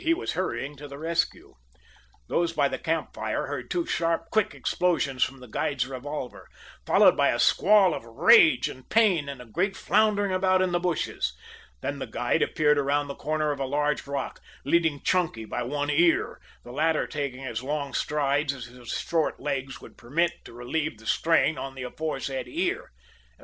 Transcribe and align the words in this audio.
He 0.03 0.15
was 0.15 0.31
hurrying 0.31 0.75
to 0.77 0.87
the 0.87 0.97
rescue. 0.97 1.53
Those 2.27 2.53
by 2.53 2.67
the 2.67 2.79
camp 2.79 3.13
fire 3.13 3.45
heard 3.45 3.69
two 3.69 3.85
sharp, 3.85 4.31
quick 4.31 4.55
explosions 4.55 5.23
from 5.23 5.41
the 5.41 5.47
guide's 5.47 5.85
revolver, 5.85 6.47
followed 6.87 7.15
by 7.15 7.29
a 7.29 7.37
squall 7.37 7.93
of 7.93 8.03
rage 8.03 8.67
and 8.67 8.89
pain 8.89 9.29
and 9.29 9.39
a 9.39 9.45
great 9.45 9.77
floundering 9.77 10.31
about 10.31 10.59
in 10.63 10.71
the 10.71 10.79
bushes. 10.79 11.37
Then 11.81 11.99
the 11.99 12.07
guide 12.07 12.41
appeared 12.41 12.79
around 12.79 13.09
the 13.09 13.13
corner 13.15 13.51
of 13.51 13.59
a 13.59 13.65
large 13.65 14.07
rock, 14.07 14.39
leading 14.65 15.03
Chunky 15.03 15.45
by 15.45 15.61
one 15.61 15.91
ear, 15.91 16.41
the 16.63 16.71
latter 16.71 17.05
taking 17.05 17.45
as 17.45 17.61
long 17.61 17.93
strides 17.93 18.53
as 18.55 18.65
his 18.65 18.87
short 18.89 19.39
legs 19.39 19.81
would 19.81 19.99
permit, 19.99 20.31
to 20.45 20.53
relieve 20.53 20.97
the 20.97 21.05
strain 21.05 21.59
on 21.59 21.75
the 21.75 21.83
aforesaid 21.83 22.47
ear. 22.47 22.91